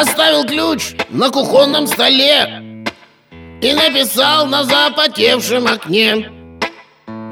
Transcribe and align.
Оставил 0.00 0.44
ключ 0.44 0.94
на 1.10 1.28
кухонном 1.28 1.88
столе 1.88 2.86
И 3.60 3.72
написал 3.72 4.46
на 4.46 4.62
запотевшем 4.62 5.66
окне. 5.66 6.30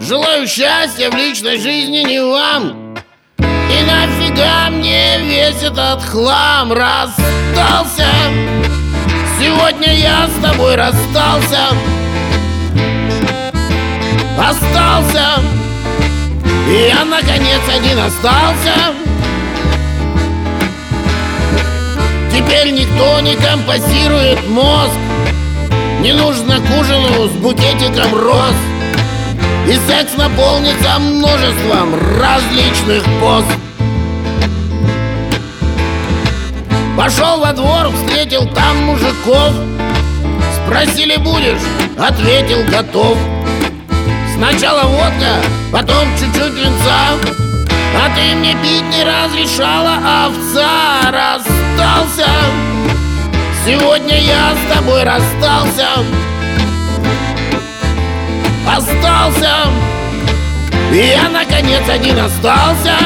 Желаю 0.00 0.48
счастья 0.48 1.08
в 1.08 1.14
личной 1.14 1.58
жизни 1.58 1.98
не 1.98 2.20
вам 2.20 2.96
И 3.38 3.82
нафига 3.84 4.68
мне 4.70 5.18
весь 5.20 5.62
этот 5.62 6.02
хлам 6.02 6.72
Расстался? 6.72 8.08
Сегодня 9.38 9.94
я 9.94 10.26
с 10.26 10.42
тобой 10.42 10.74
расстался 10.74 11.68
Остался 14.40 15.40
И 16.68 16.88
я 16.88 17.04
наконец 17.04 17.60
один 17.68 18.00
остался 18.00 19.05
Теперь 22.36 22.70
никто 22.70 23.18
не 23.20 23.34
компостирует 23.34 24.46
мозг. 24.50 24.92
Не 26.02 26.12
нужно 26.12 26.56
к 26.60 26.78
ужину 26.78 27.28
с 27.28 27.30
букетиком 27.30 28.14
роз. 28.14 28.52
И 29.66 29.72
секс 29.88 30.14
наполнится 30.18 30.98
множеством 30.98 31.94
различных 32.20 33.02
поз. 33.22 33.42
Пошел 36.94 37.40
во 37.40 37.54
двор, 37.54 37.90
встретил 37.90 38.46
там 38.48 38.84
мужиков. 38.84 39.54
Спросили, 40.62 41.16
будешь? 41.16 41.62
Ответил, 41.98 42.62
готов. 42.70 43.16
Сначала 44.36 44.82
водка, 44.82 45.36
потом 45.72 46.06
чуть-чуть 46.18 46.52
винца 46.52 47.45
А 47.98 48.14
ты 48.14 48.36
мне 48.36 48.52
пить 48.62 48.84
не 48.90 49.04
разрешала, 49.04 50.26
овца 50.26 51.10
Расстался. 51.10 52.30
Сегодня 53.64 54.20
я 54.20 54.54
с 54.54 54.74
тобой 54.74 55.02
расстался. 55.02 55.88
Остался. 58.66 59.52
И 60.92 60.96
я 60.98 61.28
наконец 61.28 61.88
один 61.88 62.18
остался. 62.18 62.96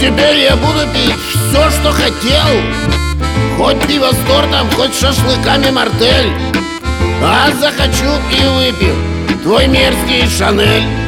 Теперь 0.00 0.38
я 0.38 0.56
буду 0.56 0.86
пить 0.92 1.16
все, 1.30 1.70
что 1.70 1.92
хотел. 1.92 2.46
Хоть 3.56 3.80
пиво 3.86 4.10
с 4.12 4.28
тортом, 4.28 4.70
хоть 4.76 4.94
шашлыками 4.94 5.70
мартель. 5.70 6.32
А 7.22 7.50
захочу 7.58 8.12
и 8.30 8.44
выпью 8.46 8.94
твой 9.42 9.66
мерзкий 9.66 10.28
Шанель 10.28 11.07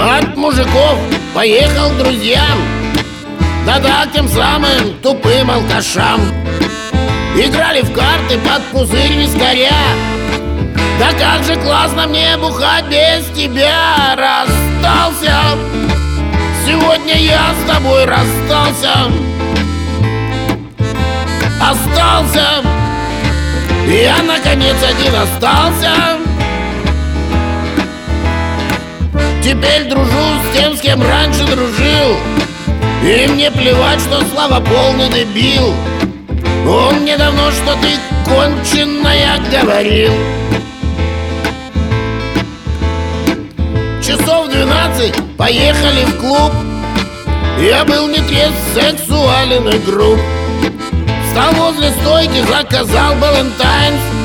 От 0.00 0.36
мужиков 0.36 0.96
поехал 1.34 1.90
друзьям. 1.98 2.58
Да-да, 3.66 4.06
тем 4.14 4.28
самым 4.28 4.94
тупым 5.02 5.50
алкашам. 5.50 6.20
Играли 7.36 7.82
в 7.82 7.92
карты 7.92 8.38
под 8.38 8.62
пузырь 8.72 9.12
вискаря 9.12 9.70
Да 10.98 11.10
как 11.12 11.44
же 11.44 11.54
классно 11.56 12.06
мне 12.06 12.36
бухать 12.36 12.86
без 12.86 13.26
тебя 13.36 14.16
Расстался. 14.16 15.36
Сегодня 16.64 17.14
я 17.16 17.52
с 17.54 17.70
тобой 17.70 18.04
расстался. 18.04 19.10
Остался. 21.60 22.62
Я 23.86 24.22
наконец 24.22 24.76
один 24.82 25.14
остался 25.14 26.27
Теперь 29.48 29.88
дружу 29.88 30.10
с 30.10 30.58
тем, 30.58 30.76
с 30.76 30.80
кем 30.82 31.00
раньше 31.00 31.42
дружил. 31.46 32.16
И 33.02 33.26
мне 33.28 33.50
плевать, 33.50 33.98
что 33.98 34.22
Слава 34.30 34.60
полный 34.60 35.08
дебил. 35.08 35.72
Он 36.68 36.96
мне 36.96 37.16
давно, 37.16 37.50
что 37.50 37.74
ты 37.80 37.88
конченная 38.26 39.40
говорил. 39.50 40.12
Часов 44.06 44.50
двенадцать 44.50 45.14
поехали 45.38 46.04
в 46.04 46.20
клуб. 46.20 46.52
Я 47.58 47.86
был 47.86 48.06
не 48.08 48.18
трезв, 48.18 48.52
сексуален 48.74 49.66
и 49.66 49.78
груб. 49.78 50.18
Встал 51.26 51.54
возле 51.54 51.90
стойки, 52.02 52.42
заказал 52.46 53.14
Балентайнс 53.14 54.17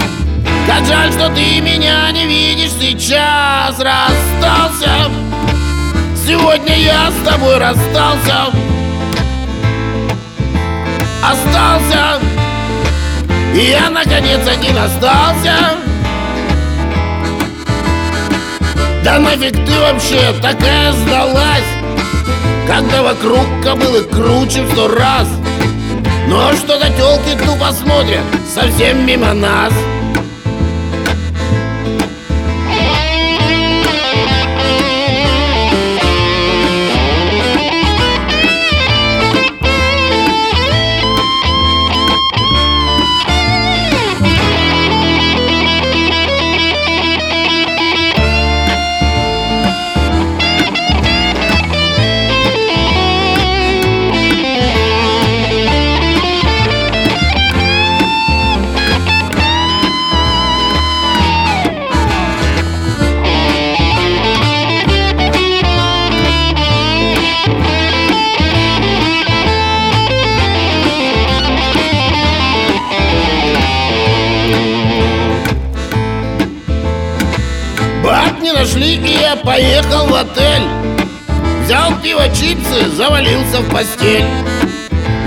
Как 0.65 0.85
жаль, 0.85 1.11
что 1.11 1.27
ты 1.29 1.59
меня 1.59 2.09
не 2.11 2.25
видишь 2.25 2.71
сейчас. 2.79 3.77
Расстался. 3.79 5.11
Сегодня 6.25 6.77
я 6.77 7.11
с 7.11 7.27
тобой 7.27 7.57
расстался. 7.57 8.47
Остался. 11.21 12.19
И 13.53 13.71
я 13.71 13.89
наконец 13.89 14.47
один 14.47 14.77
остался. 14.77 15.55
Да 19.03 19.19
нафиг 19.19 19.53
ты 19.65 19.79
вообще 19.79 20.33
такая 20.41 20.93
сдалась? 20.93 21.63
Когда 22.67 23.03
вокруг 23.03 23.45
кобылы 23.61 24.03
круче 24.03 24.63
в 24.63 24.71
сто 24.71 24.87
раз. 24.87 25.27
Но 26.29 26.53
что-то 26.53 26.87
тёлки 26.97 27.37
тупо 27.37 27.73
смотрят? 27.73 28.23
Совсем 28.55 29.05
мимо 29.05 29.33
нас 29.33 29.73
Нашли, 78.73 78.95
и 78.95 79.19
я 79.21 79.35
поехал 79.35 80.07
в 80.07 80.15
отель. 80.15 80.63
Взял 81.63 81.93
пиво, 82.01 82.27
чипсы, 82.29 82.89
завалился 82.95 83.59
в 83.59 83.69
постель. 83.69 84.25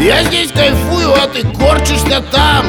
Я 0.00 0.24
здесь 0.24 0.50
кайфую, 0.50 1.12
а 1.12 1.28
ты 1.28 1.46
корчишься 1.56 2.24
там. 2.32 2.66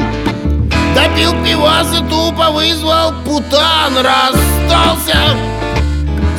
Допил 0.94 1.32
пивас 1.44 1.88
и 1.92 2.08
тупо 2.08 2.50
вызвал 2.52 3.12
путан 3.24 3.96
Расстался. 3.96 5.36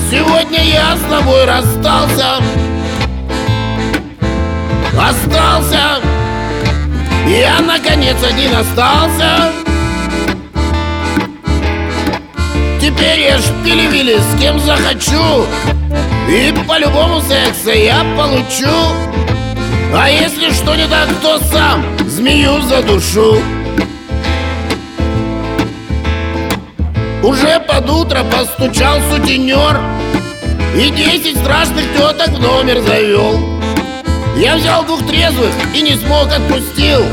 Сегодня 0.09 0.63
я 0.63 0.95
с 0.95 1.01
тобой 1.01 1.43
расстался. 1.43 2.37
Остался. 4.97 5.99
Я 7.27 7.59
наконец 7.59 8.17
один 8.23 8.55
остался 8.55 9.68
Теперь 12.89 13.19
я 13.19 13.37
шпили-вили 13.37 14.17
с 14.17 14.41
кем 14.41 14.59
захочу. 14.59 15.45
И 16.27 16.51
по-любому 16.67 17.21
секса 17.21 17.69
я 17.71 18.03
получу. 18.17 18.67
А 19.93 20.09
если 20.09 20.49
что 20.49 20.75
не 20.75 20.87
так, 20.87 21.07
то 21.21 21.37
сам 21.37 21.85
змею 22.07 22.59
задушу. 22.61 23.37
Уже 27.21 27.59
под 27.59 27.87
утро 27.89 28.23
постучал 28.23 28.97
сутенер 29.11 29.77
И 30.75 30.89
десять 30.89 31.37
страшных 31.37 31.85
теток 31.95 32.29
в 32.29 32.41
номер 32.41 32.81
завел. 32.81 33.39
Я 34.35 34.55
взял 34.55 34.83
двух 34.83 35.05
трезвых 35.05 35.53
и 35.75 35.81
не 35.81 35.93
смог 35.93 36.27
отпустил 36.31 37.03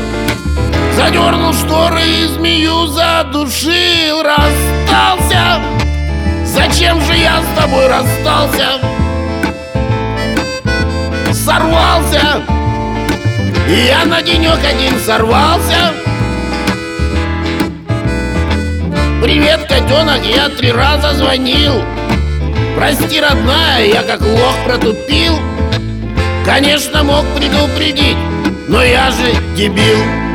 Задернул 0.97 1.53
шторы 1.53 2.01
и 2.01 2.25
змею 2.25 2.87
задушил. 2.87 4.23
Расстался. 4.23 5.61
Зачем 6.43 6.99
же 7.01 7.13
я 7.13 7.39
с 7.39 7.61
тобой 7.61 7.85
расстался? 7.87 8.81
Сорвался. 11.31 12.41
Я 13.69 14.05
на 14.05 14.23
денек 14.23 14.57
один 14.67 14.99
сорвался. 15.05 15.93
Привет, 19.21 19.67
котенок, 19.67 20.25
я 20.25 20.49
три 20.49 20.71
раза 20.71 21.13
звонил. 21.13 21.83
Прости, 22.75 23.21
родная, 23.21 23.85
я 23.85 24.01
как 24.01 24.21
лох 24.21 24.55
протупил. 24.65 25.35
Конечно, 26.43 27.03
мог 27.03 27.23
предупредить, 27.35 28.17
но 28.67 28.81
я 28.81 29.11
же 29.11 29.31
дебил 29.55 30.26